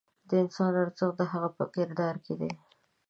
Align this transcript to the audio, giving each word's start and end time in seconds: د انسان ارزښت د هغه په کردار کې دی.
د 0.27 0.29
انسان 0.43 0.73
ارزښت 0.83 1.15
د 1.17 1.21
هغه 1.31 1.49
په 1.57 1.65
کردار 1.75 2.15
کې 2.25 2.33
دی. 2.39 2.51